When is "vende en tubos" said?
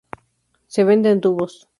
0.83-1.67